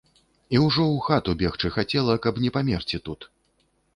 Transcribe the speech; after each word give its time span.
І 0.53 0.61
ўжо 0.67 0.85
ў 0.93 0.97
хату 1.07 1.35
бегчы 1.41 1.69
хацела, 1.77 2.15
каб 2.25 2.41
не 2.45 2.53
памерці 2.57 3.03
тут. 3.11 3.29